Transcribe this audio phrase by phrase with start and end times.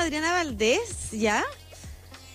[0.00, 1.44] Adriana Valdés, ¿ya?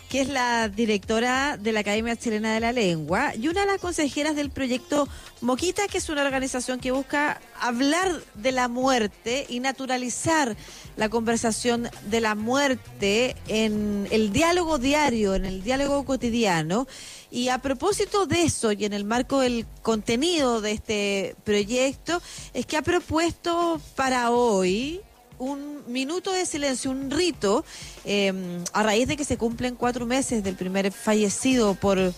[0.09, 3.81] que es la directora de la Academia Chilena de la Lengua y una de las
[3.81, 5.07] consejeras del proyecto
[5.41, 10.55] Moquita, que es una organización que busca hablar de la muerte y naturalizar
[10.95, 16.87] la conversación de la muerte en el diálogo diario, en el diálogo cotidiano.
[17.31, 22.21] Y a propósito de eso y en el marco del contenido de este proyecto,
[22.53, 25.01] es que ha propuesto para hoy
[25.39, 27.65] un minuto de silencio, un rito,
[28.03, 32.13] em, a raíz de que se cumplen cuatro meses del primer fallecido por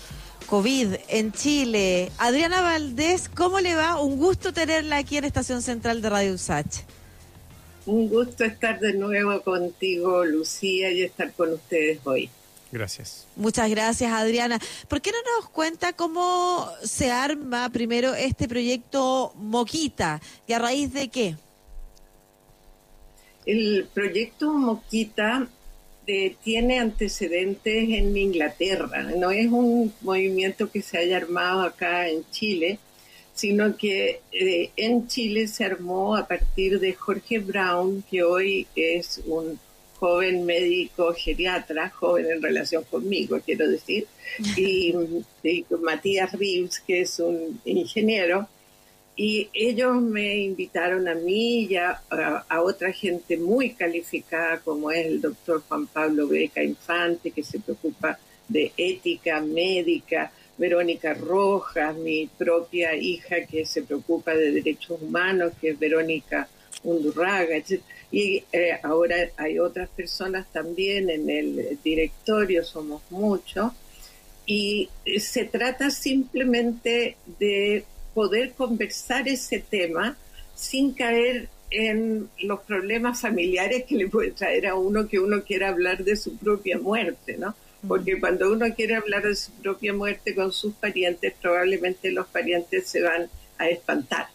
[0.48, 2.12] COVID en Chile.
[2.18, 4.02] Adriana Valdés, ¿cómo le va?
[4.02, 6.84] Un gusto tenerla aquí en Estación Central de Radio Usach.
[7.86, 12.30] Un gusto estar de nuevo contigo, Lucía, y estar con ustedes hoy.
[12.72, 13.26] Gracias.
[13.36, 14.60] Muchas gracias, Adriana.
[14.90, 20.92] ¿Por qué no nos cuenta cómo se arma primero este proyecto Moquita y a raíz
[20.92, 21.38] de qué?
[23.48, 25.48] El proyecto Moquita
[26.06, 32.30] eh, tiene antecedentes en Inglaterra, no es un movimiento que se haya armado acá en
[32.30, 32.78] Chile,
[33.34, 39.22] sino que eh, en Chile se armó a partir de Jorge Brown, que hoy es
[39.26, 39.58] un
[39.98, 44.08] joven médico geriatra, joven en relación conmigo, quiero decir,
[44.58, 44.94] y,
[45.44, 48.50] y Matías Reeves, que es un ingeniero,
[49.20, 52.00] y ellos me invitaron a mí y a,
[52.62, 58.20] otra gente muy calificada como es el doctor Juan Pablo Beca Infante, que se preocupa
[58.48, 65.70] de ética médica, Verónica Rojas, mi propia hija que se preocupa de derechos humanos, que
[65.70, 66.48] es Verónica
[66.84, 67.82] Undurraga, etc.
[68.12, 73.72] Y eh, ahora hay otras personas también en el directorio, somos muchos.
[74.46, 77.84] Y se trata simplemente de
[78.18, 80.18] poder conversar ese tema
[80.56, 85.70] sin caer en los problemas familiares que le puede traer a uno que uno quiera
[85.70, 87.54] hablar de su propia muerte, ¿no?
[87.88, 92.88] Porque cuando uno quiere hablar de su propia muerte con sus parientes, probablemente los parientes
[92.88, 93.30] se van
[93.60, 94.30] a espantar.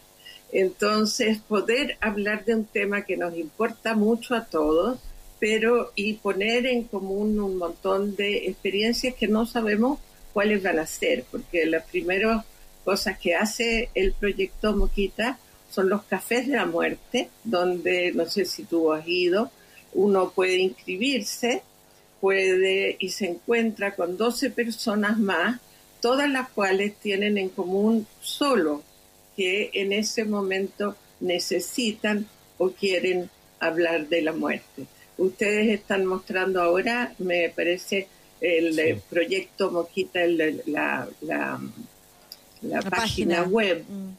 [0.52, 5.00] Entonces, poder hablar de un tema que nos importa mucho a todos,
[5.40, 9.98] pero y poner en común un montón de experiencias que no sabemos
[10.32, 12.44] cuáles van a ser, porque los primeros
[12.84, 15.38] cosas que hace el proyecto Moquita
[15.70, 19.50] son los cafés de la muerte, donde no sé si tú has ido,
[19.94, 21.62] uno puede inscribirse,
[22.20, 25.60] puede y se encuentra con 12 personas más,
[26.00, 28.82] todas las cuales tienen en común solo
[29.36, 32.26] que en ese momento necesitan
[32.58, 34.86] o quieren hablar de la muerte.
[35.16, 38.08] Ustedes están mostrando ahora, me parece,
[38.40, 41.60] el proyecto Moquita, la, la
[42.62, 44.10] la, página, web, mm.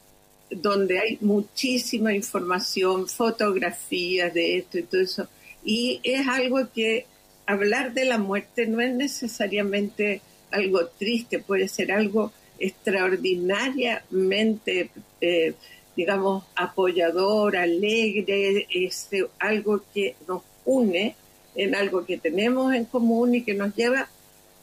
[0.50, 5.28] donde hay muchísima información, fotografías de esto y todo eso.
[5.64, 7.06] Y es algo que
[7.46, 14.90] hablar de la muerte no es necesariamente algo triste, puede ser algo extraordinariamente,
[15.20, 15.54] eh,
[15.96, 21.14] digamos, apoyador, alegre, es algo que nos une
[21.54, 24.08] en algo que tenemos en común y que nos lleva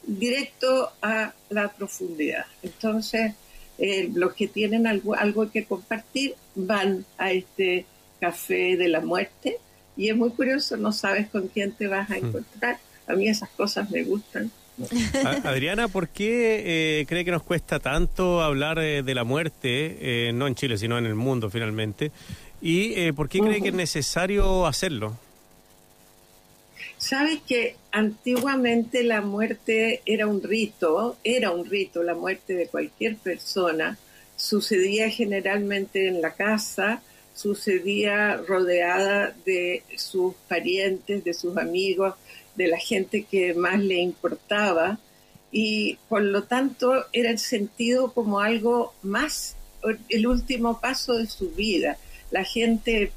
[0.03, 2.45] directo a la profundidad.
[2.63, 3.33] Entonces,
[3.77, 7.85] eh, los que tienen algo, algo que compartir van a este
[8.19, 9.57] café de la muerte
[9.97, 12.25] y es muy curioso, no sabes con quién te vas a hmm.
[12.25, 12.77] encontrar.
[13.07, 14.51] A mí esas cosas me gustan.
[15.43, 20.47] Adriana, ¿por qué eh, cree que nos cuesta tanto hablar eh, de la muerte, no
[20.47, 22.11] en Chile, sino en el mundo finalmente?
[22.61, 25.17] ¿Y por qué cree que es necesario hacerlo?
[27.01, 33.17] Sabes que antiguamente la muerte era un rito, era un rito, la muerte de cualquier
[33.17, 33.97] persona,
[34.35, 37.01] sucedía generalmente en la casa,
[37.33, 42.13] sucedía rodeada de sus parientes, de sus amigos,
[42.55, 44.99] de la gente que más le importaba.
[45.51, 49.55] Y por lo tanto era el sentido como algo más,
[50.07, 51.97] el último paso de su vida.
[52.29, 53.11] La gente,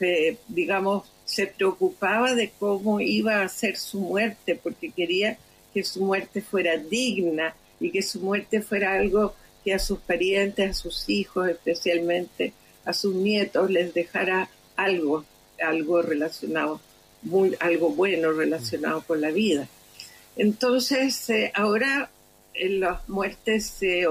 [0.00, 5.38] eh, digamos, se preocupaba de cómo iba a ser su muerte, porque quería
[5.72, 9.34] que su muerte fuera digna y que su muerte fuera algo
[9.64, 12.52] que a sus parientes, a sus hijos especialmente,
[12.84, 15.24] a sus nietos les dejara algo,
[15.58, 16.82] algo relacionado,
[17.22, 19.66] muy, algo bueno relacionado con la vida.
[20.36, 22.10] Entonces, eh, ahora
[22.52, 24.06] eh, las muertes se,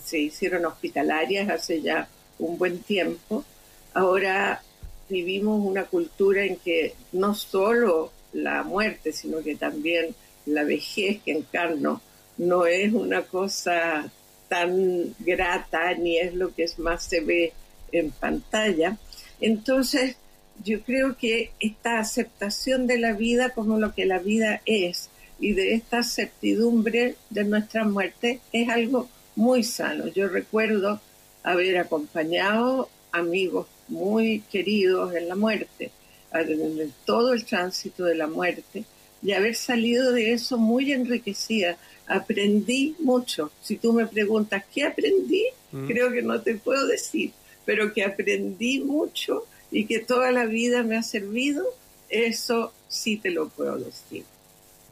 [0.00, 2.08] se hicieron hospitalarias hace ya
[2.38, 3.44] un buen tiempo.
[3.92, 4.62] Ahora
[5.10, 10.14] vivimos una cultura en que no solo la muerte, sino que también
[10.46, 12.00] la vejez que encarno
[12.38, 14.10] no es una cosa
[14.48, 17.52] tan grata ni es lo que más se ve
[17.92, 18.96] en pantalla.
[19.40, 20.16] Entonces,
[20.64, 25.08] yo creo que esta aceptación de la vida como lo que la vida es
[25.38, 30.08] y de esta certidumbre de nuestra muerte es algo muy sano.
[30.08, 31.00] Yo recuerdo
[31.42, 35.90] haber acompañado amigos muy queridos en la muerte,
[36.32, 38.84] en todo el tránsito de la muerte,
[39.22, 41.76] y haber salido de eso muy enriquecida.
[42.06, 43.52] Aprendí mucho.
[43.62, 45.44] Si tú me preguntas, ¿qué aprendí?
[45.72, 45.86] Mm.
[45.86, 47.32] Creo que no te puedo decir,
[47.64, 51.66] pero que aprendí mucho y que toda la vida me ha servido,
[52.08, 54.24] eso sí te lo puedo decir,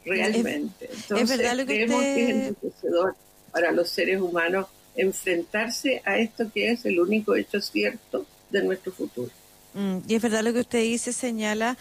[0.04, 0.90] realmente.
[0.92, 3.16] Entonces, verdad creemos que es enriquecedor
[3.50, 8.92] para los seres humanos enfrentarse a esto que es el único hecho cierto de nuestro
[8.92, 9.30] futuro.
[9.74, 11.76] Mm, y es verdad lo que usted dice, señala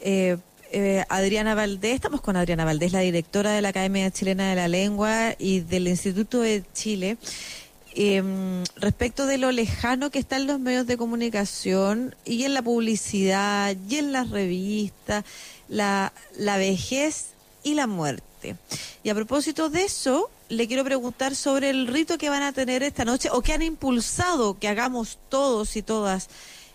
[0.00, 0.36] eh,
[0.72, 4.68] eh, Adriana Valdés, estamos con Adriana Valdés, la directora de la Academia Chilena de la
[4.68, 7.18] Lengua y del Instituto de Chile.
[7.98, 13.74] Em, respecto de lo lejano que están los medios de comunicación y en la publicidad
[13.88, 15.24] y en las revistas,
[15.68, 17.28] la, la vejez
[17.62, 18.56] y la muerte.
[19.02, 22.82] Y a propósito de eso, le quiero preguntar sobre el rito que van a tener
[22.82, 26.28] esta noche o que han impulsado que hagamos todos y todas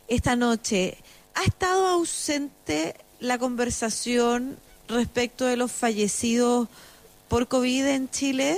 [0.08, 0.98] esta noche.
[1.36, 4.58] ¿Ha estado ausente la conversación
[4.88, 6.68] respecto de los fallecidos
[7.30, 8.58] por COVID en Chile?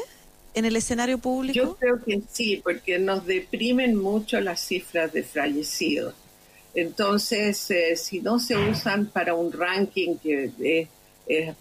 [0.55, 1.55] en el escenario público?
[1.55, 6.13] Yo creo que sí, porque nos deprimen mucho las cifras de fallecidos.
[6.75, 10.87] Entonces, eh, si no se usan para un ranking que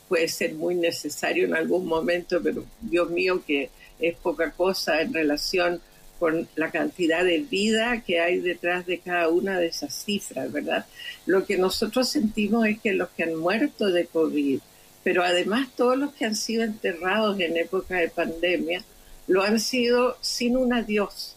[0.08, 3.70] puede ser muy necesario en algún momento, pero Dios mío que
[4.00, 5.80] es poca cosa en relación
[6.18, 10.86] con la cantidad de vida que hay detrás de cada una de esas cifras, ¿verdad?
[11.26, 14.60] Lo que nosotros sentimos es que los que han muerto de COVID
[15.02, 18.84] pero además todos los que han sido enterrados en época de pandemia
[19.26, 21.36] lo han sido sin un adiós,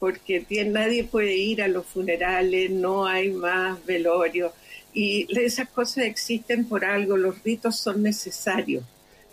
[0.00, 4.52] porque nadie puede ir a los funerales, no hay más velorio
[4.94, 8.84] y esas cosas existen por algo, los ritos son necesarios.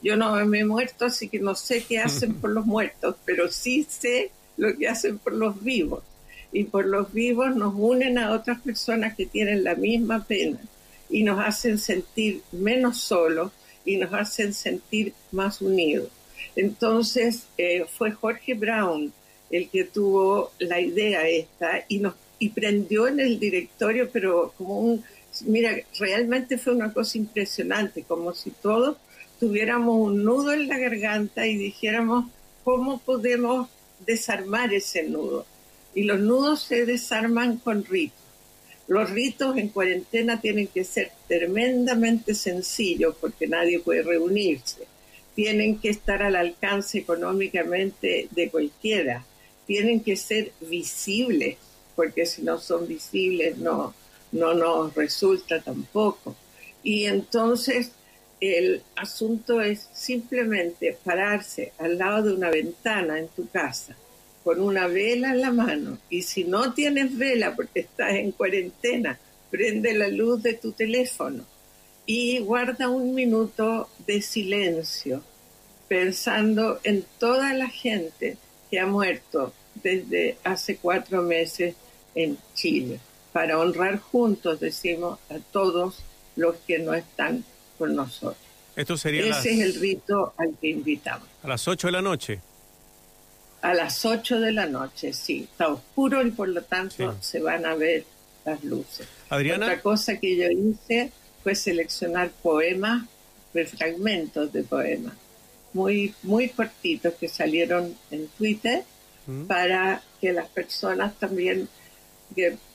[0.01, 3.51] Yo no me he muerto, así que no sé qué hacen por los muertos, pero
[3.51, 6.03] sí sé lo que hacen por los vivos.
[6.51, 10.59] Y por los vivos nos unen a otras personas que tienen la misma pena
[11.09, 13.51] y nos hacen sentir menos solos
[13.85, 16.09] y nos hacen sentir más unidos.
[16.55, 19.13] Entonces eh, fue Jorge Brown
[19.51, 24.79] el que tuvo la idea esta y nos y prendió en el directorio, pero como
[24.79, 25.03] un,
[25.45, 28.97] mira, realmente fue una cosa impresionante, como si todos
[29.39, 32.25] tuviéramos un nudo en la garganta y dijéramos
[32.63, 33.69] cómo podemos
[34.05, 35.45] desarmar ese nudo.
[35.95, 38.19] Y los nudos se desarman con ritos.
[38.87, 44.87] Los ritos en cuarentena tienen que ser tremendamente sencillos porque nadie puede reunirse.
[45.35, 49.23] Tienen que estar al alcance económicamente de cualquiera.
[49.67, 51.57] Tienen que ser visibles
[51.95, 53.93] porque si no son visibles no,
[54.31, 56.35] no nos resulta tampoco.
[56.83, 57.91] Y entonces
[58.39, 63.95] el asunto es simplemente pararse al lado de una ventana en tu casa
[64.43, 69.19] con una vela en la mano y si no tienes vela porque estás en cuarentena,
[69.51, 71.43] prende la luz de tu teléfono
[72.05, 75.21] y guarda un minuto de silencio
[75.87, 78.37] pensando en toda la gente
[78.71, 79.53] que ha muerto
[79.83, 81.75] desde hace cuatro meses
[82.15, 82.99] en Chile,
[83.31, 85.99] para honrar juntos, decimos, a todos
[86.35, 87.43] los que no están
[87.77, 88.37] con nosotros.
[88.75, 91.27] Esto sería Ese es el rito al que invitamos.
[91.43, 92.41] A las 8 de la noche
[93.61, 95.47] a las 8 de la noche, sí.
[95.51, 98.05] Está oscuro y por lo tanto se van a ver
[98.45, 99.07] las luces.
[99.29, 99.65] Adriana.
[99.65, 101.11] Otra cosa que yo hice
[101.43, 103.05] fue seleccionar poemas,
[103.77, 105.13] fragmentos de poemas,
[105.73, 108.83] muy, muy cortitos que salieron en Twitter
[109.27, 109.45] mm.
[109.45, 111.67] para que las personas también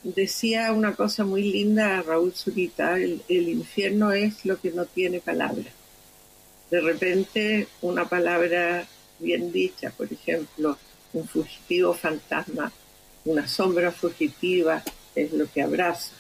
[0.02, 5.64] decía una cosa muy linda Raúl Zurita, el, infierno es lo que no tiene palabra.
[6.70, 8.87] De repente una palabra
[9.18, 10.76] bien dicha, por ejemplo,
[11.12, 12.73] un fugitivo fantasma,
[13.25, 14.82] una sombra fugitiva
[15.14, 16.12] es lo que abraza.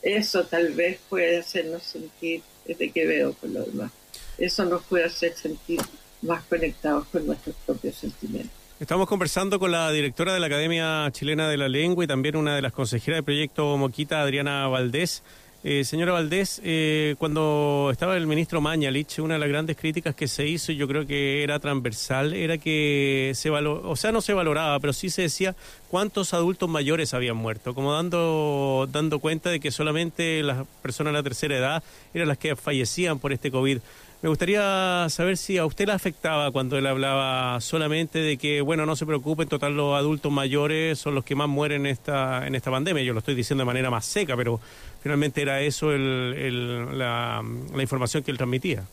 [0.00, 3.90] Eso tal vez puede hacernos sentir, desde que veo con lo demás,
[4.38, 5.80] eso nos puede hacer sentir
[6.22, 8.57] más conectados con nuestros propios sentimientos.
[8.80, 12.54] Estamos conversando con la directora de la Academia Chilena de la Lengua y también una
[12.54, 15.24] de las consejeras del proyecto Moquita, Adriana Valdés.
[15.64, 20.28] Eh, señora Valdés, eh, cuando estaba el ministro Mañalich, una de las grandes críticas que
[20.28, 24.20] se hizo, y yo creo que era transversal, era que se valor, o sea, no
[24.20, 25.56] se valoraba, pero sí se decía
[25.90, 31.18] cuántos adultos mayores habían muerto, como dando, dando cuenta de que solamente las personas de
[31.18, 31.82] la tercera edad
[32.14, 33.80] eran las que fallecían por este COVID.
[34.20, 38.84] Me gustaría saber si a usted le afectaba cuando él hablaba solamente de que, bueno,
[38.84, 42.56] no se preocupen, total los adultos mayores son los que más mueren en esta, en
[42.56, 43.04] esta pandemia.
[43.04, 44.58] Yo lo estoy diciendo de manera más seca, pero
[45.00, 48.84] finalmente era eso el, la, la información que él transmitía.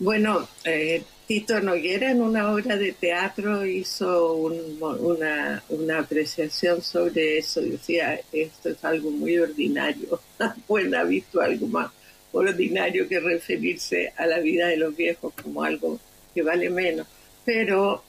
[0.00, 7.60] Bueno, eh, Tito Noguera en una obra de teatro hizo una, una, apreciación sobre eso.
[7.60, 10.20] Decía, esto es algo muy ordinario.
[10.68, 11.90] bueno, ha visto algo más
[12.32, 15.98] ordinario que referirse a la vida de los viejos como algo
[16.34, 17.06] que vale menos.
[17.44, 18.02] Pero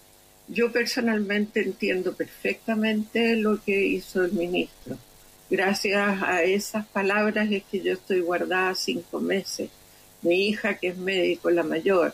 [0.47, 4.97] yo personalmente entiendo perfectamente lo que hizo el ministro.
[5.49, 9.69] Gracias a esas palabras es que yo estoy guardada cinco meses
[10.21, 12.13] mi hija que es médico, la mayor,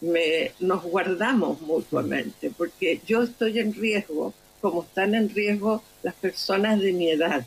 [0.00, 6.80] me, nos guardamos mutuamente, porque yo estoy en riesgo, como están en riesgo las personas
[6.80, 7.46] de mi edad.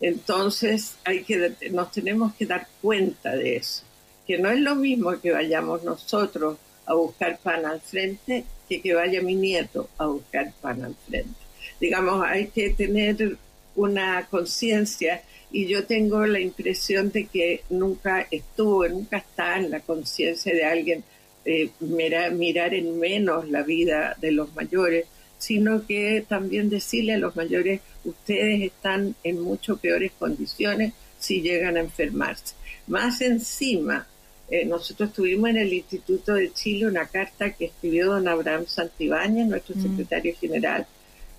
[0.00, 3.82] Entonces hay que, nos tenemos que dar cuenta de eso,
[4.26, 8.94] que no es lo mismo que vayamos nosotros a buscar pan al frente que que
[8.94, 11.40] vaya mi nieto a buscar pan al frente.
[11.80, 13.36] Digamos, hay que tener
[13.74, 19.80] una conciencia y yo tengo la impresión de que nunca estuvo, nunca está en la
[19.80, 21.04] conciencia de alguien
[21.44, 25.06] eh, mirar, en menos la vida de los mayores,
[25.38, 31.76] sino que también decirle a los mayores, ustedes están en mucho peores condiciones si llegan
[31.76, 32.54] a enfermarse.
[32.86, 34.06] Más encima,
[34.50, 39.46] eh, nosotros tuvimos en el Instituto de Chile una carta que escribió don Abraham Santibáñez,
[39.46, 39.82] nuestro mm.
[39.82, 40.86] secretario general,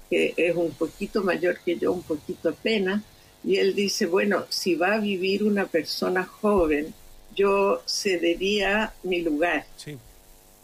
[0.10, 3.04] que es un poquito mayor que yo, un poquito apenas,
[3.44, 6.94] y él dice, bueno, si va a vivir una persona joven,
[7.36, 9.66] yo cedería mi lugar.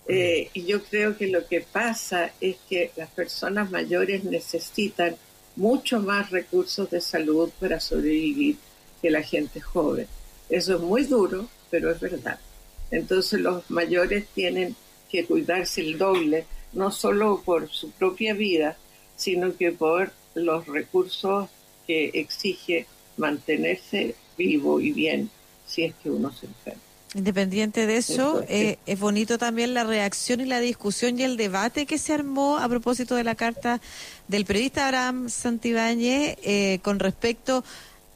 [0.08, 5.16] Eh, y yo creo que lo que pasa es que las personas mayores necesitan
[5.56, 8.58] mucho más recursos de salud para sobrevivir
[9.02, 10.08] que la gente joven.
[10.50, 12.40] Eso es muy duro, pero es verdad.
[12.92, 14.76] Entonces los mayores tienen
[15.10, 18.78] que cuidarse el doble, no solo por su propia vida,
[19.16, 21.50] sino que por los recursos
[21.88, 22.86] que exige
[23.18, 25.30] mantenerse vivo y bien
[25.66, 26.85] si es que uno se enferma.
[27.16, 31.86] Independiente de eso, eh, es bonito también la reacción y la discusión y el debate
[31.86, 33.80] que se armó a propósito de la carta
[34.28, 37.64] del periodista Abraham Santibáñez eh, con respecto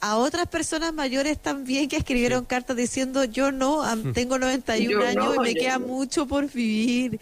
[0.02, 5.40] a otras personas mayores también que escribieron cartas diciendo yo no, tengo 91 años y
[5.40, 7.22] me queda mucho por vivir.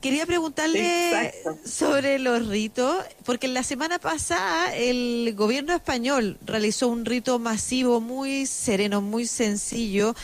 [0.00, 7.38] Quería preguntarle sobre los ritos, porque la semana pasada el gobierno español realizó un rito
[7.40, 10.14] masivo muy sereno, muy sencillo,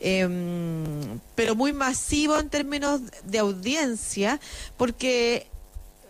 [0.00, 4.40] em, pero muy masivo en términos de audiencia,
[4.76, 5.46] porque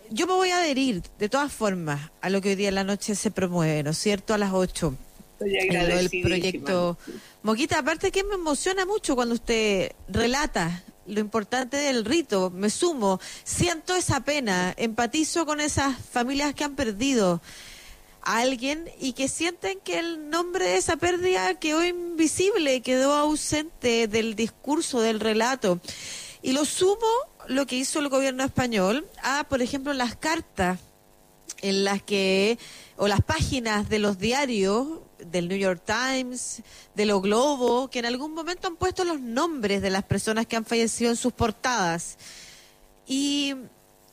[0.09, 2.83] yo me voy a adherir de todas formas a lo que hoy día en la
[2.83, 4.33] noche se promueve, ¿no es cierto?
[4.33, 4.95] A las 8.
[5.39, 6.97] El proyecto
[7.43, 13.21] Moquita, aparte que me emociona mucho cuando usted relata lo importante del rito, me sumo,
[13.43, 17.41] siento esa pena, empatizo con esas familias que han perdido
[18.27, 24.35] alguien y que sienten que el nombre de esa pérdida quedó invisible, quedó ausente del
[24.35, 25.79] discurso, del relato.
[26.41, 27.07] Y lo sumo
[27.47, 30.79] lo que hizo el gobierno español a, por ejemplo, las cartas
[31.61, 32.59] en las que,
[32.97, 36.61] o las páginas de los diarios del New York Times,
[36.93, 40.55] de Lo Globo, que en algún momento han puesto los nombres de las personas que
[40.55, 42.17] han fallecido en sus portadas.
[43.07, 43.55] Y,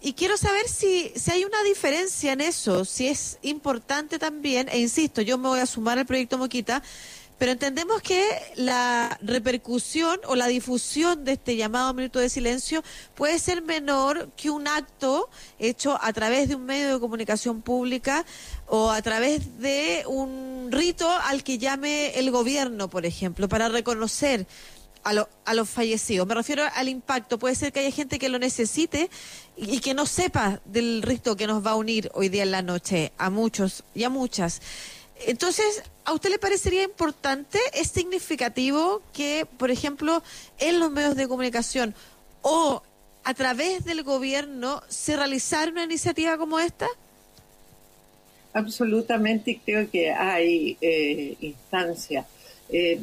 [0.04, 4.78] y quiero saber si, si hay una diferencia en eso, si es importante también, e
[4.78, 6.82] insisto, yo me voy a sumar al proyecto Moquita,
[7.38, 8.22] pero entendemos que
[8.54, 12.84] la repercusión o la difusión de este llamado minuto de silencio
[13.14, 18.26] puede ser menor que un acto hecho a través de un medio de comunicación pública
[18.66, 24.46] o a través de un rito al que llame el gobierno, por ejemplo, para reconocer
[25.04, 26.26] a, a los fallecidos.
[26.26, 27.38] Me refiero al impacto.
[27.38, 29.10] Puede ser que haya gente que lo necesite
[29.56, 32.50] y, y que no sepa del rito que nos va a unir hoy día en
[32.50, 34.60] la noche a muchos y a muchas.
[35.26, 40.22] Entonces, ¿a usted le parecería importante, es significativo que, por ejemplo,
[40.58, 41.94] en los medios de comunicación
[42.42, 42.82] o
[43.22, 46.86] a través del gobierno se realizara una iniciativa como esta?
[48.52, 52.26] Absolutamente, creo que hay eh, instancias,
[52.68, 52.98] eh,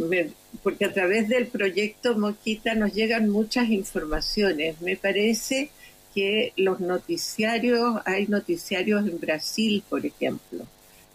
[0.64, 4.82] porque a través del proyecto Moquita nos llegan muchas informaciones.
[4.82, 5.70] Me parece
[6.14, 10.66] que los noticiarios, hay noticiarios en Brasil, por ejemplo,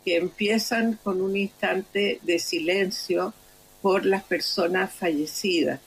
[0.04, 3.34] que empiezan con un instante de silencio
[3.82, 5.80] por las personas fallecidas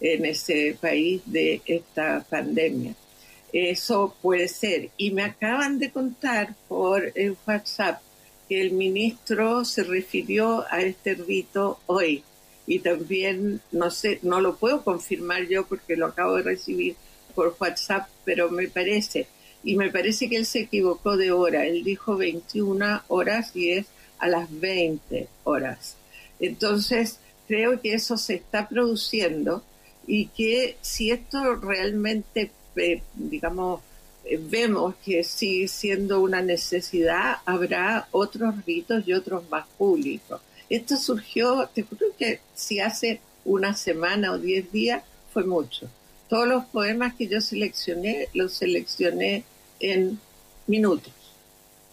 [0.00, 2.94] en ese país de esta pandemia.
[3.52, 4.90] Eso puede ser.
[4.96, 8.00] Y me acaban de contar por el WhatsApp
[8.48, 12.22] que el ministro se refirió a este rito hoy.
[12.68, 16.96] Y también, no sé, no lo puedo confirmar yo porque lo acabo de recibir
[17.34, 19.26] por WhatsApp, pero me parece.
[19.64, 21.64] Y me parece que él se equivocó de hora.
[21.64, 23.86] Él dijo 21 horas y es
[24.18, 25.96] a las 20 horas.
[26.40, 29.64] Entonces, creo que eso se está produciendo
[30.06, 33.80] y que si esto realmente, eh, digamos,
[34.24, 40.42] eh, vemos que sigue siendo una necesidad, habrá otros ritos y otros más públicos.
[40.70, 45.88] Esto surgió, te juro que si hace una semana o diez días fue mucho.
[46.28, 49.44] Todos los poemas que yo seleccioné, los seleccioné
[49.80, 50.20] en
[50.66, 51.12] minutos,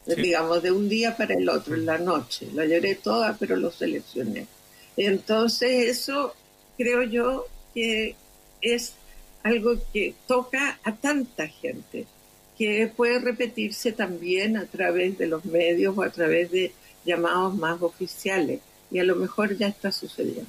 [0.05, 2.47] digamos, de un día para el otro, en la noche.
[2.53, 4.47] La lloré toda, pero lo seleccioné.
[4.97, 6.35] Entonces eso
[6.77, 8.15] creo yo que
[8.61, 8.93] es
[9.43, 12.05] algo que toca a tanta gente,
[12.57, 16.73] que puede repetirse también a través de los medios o a través de
[17.05, 18.59] llamados más oficiales.
[18.91, 20.45] Y a lo mejor ya está sucediendo.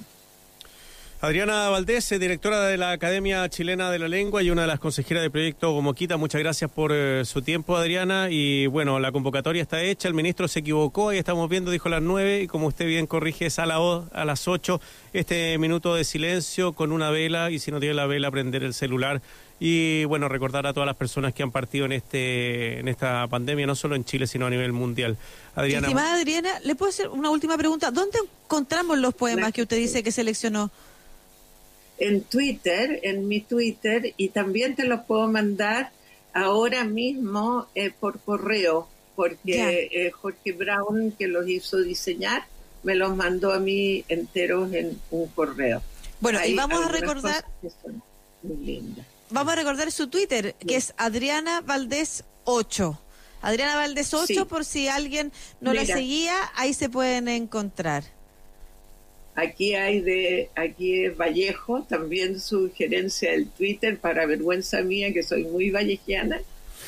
[1.18, 4.78] Adriana Valdés, eh, directora de la Academia Chilena de la Lengua y una de las
[4.78, 8.28] consejeras del proyecto Gomoquita, muchas gracias por eh, su tiempo, Adriana.
[8.30, 11.92] Y bueno, la convocatoria está hecha, el ministro se equivocó, ahí estamos viendo, dijo a
[11.92, 14.78] las nueve, y como usted bien corrige, es a, a las ocho,
[15.14, 18.74] este minuto de silencio con una vela, y si no tiene la vela, prender el
[18.74, 19.22] celular.
[19.58, 23.66] Y bueno, recordar a todas las personas que han partido en este en esta pandemia,
[23.66, 25.16] no solo en Chile, sino a nivel mundial.
[25.54, 25.86] Adriana.
[25.86, 27.90] Estimada Adriana, ¿le puedo hacer una última pregunta?
[27.90, 30.70] ¿Dónde encontramos los poemas que usted dice que seleccionó?
[31.98, 35.90] en Twitter, en mi Twitter, y también te lo puedo mandar
[36.32, 42.44] ahora mismo eh, por correo, porque eh, Jorge Brown, que los hizo diseñar,
[42.82, 45.82] me los mandó a mí enteros en un correo.
[46.20, 47.44] Bueno, y vamos a recordar...
[49.30, 53.00] Vamos a recordar su Twitter, que es Adriana Valdés 8.
[53.42, 58.04] Adriana Valdés 8, por si alguien no la seguía, ahí se pueden encontrar.
[59.34, 65.44] Aquí hay de, aquí es Vallejo, también sugerencia del Twitter, para vergüenza mía que soy
[65.44, 66.40] muy vallejiana,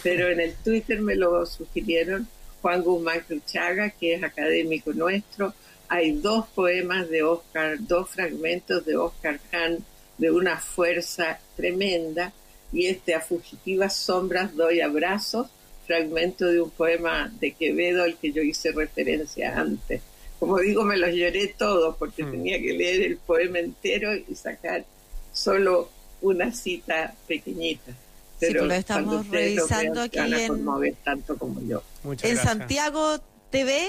[0.03, 2.29] pero en el Twitter me lo sugirieron
[2.63, 5.55] Juan Guzmán Cruchaga, que es académico nuestro.
[5.89, 9.85] Hay dos poemas de Oscar, dos fragmentos de Oscar Hahn
[10.19, 12.33] de una fuerza tremenda,
[12.73, 15.49] y este A Fugitivas Sombras Doy Abrazos,
[15.87, 20.03] fragmento de un poema de Quevedo al que yo hice referencia antes
[20.39, 22.31] como digo, me los lloré todos porque mm.
[22.31, 24.85] tenía que leer el poema entero y sacar
[25.33, 27.93] solo una cita pequeñita.
[28.41, 31.83] Pero sí, lo estamos revisando aquí en, tanto como yo.
[32.23, 33.19] en Santiago
[33.51, 33.89] TV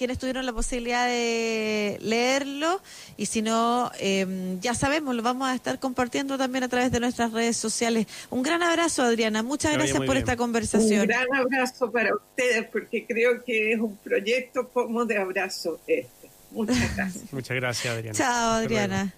[0.00, 2.80] quienes tuvieron la posibilidad de leerlo
[3.18, 7.00] y si no, em, ya sabemos, lo vamos a estar compartiendo también a través de
[7.00, 8.06] nuestras redes sociales.
[8.30, 9.42] Un gran abrazo, Adriana.
[9.42, 11.02] Muchas gracias por esta conversación.
[11.02, 16.30] Un gran abrazo para ustedes porque creo que es un proyecto como de abrazo este.
[16.50, 17.30] Muchas gracias.
[17.30, 18.18] Muchas gracias, Adriana.
[18.18, 19.14] Chao, Adriana.